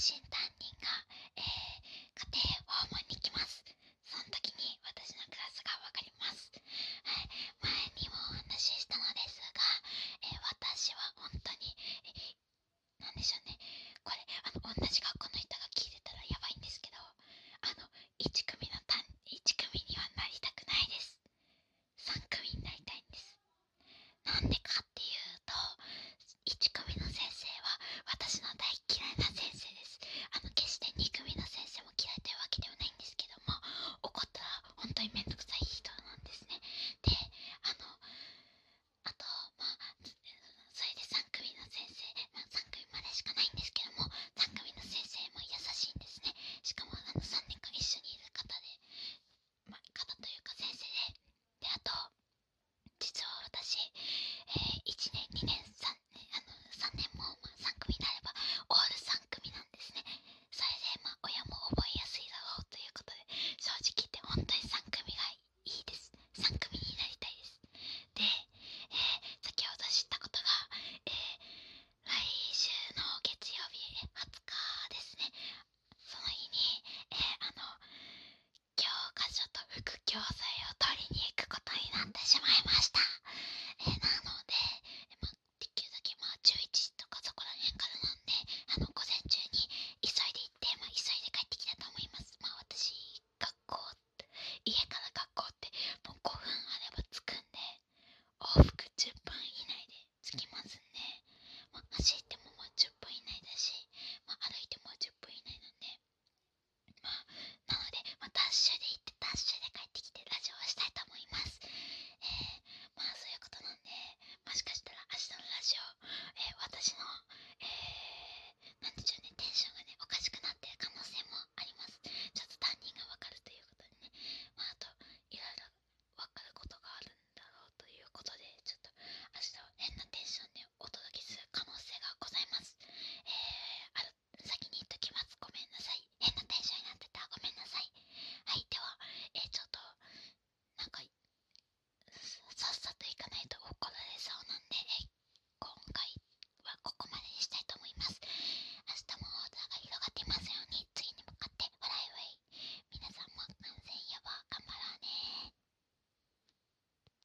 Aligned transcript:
Спасибо. 0.00 0.29
티저 53.00 53.29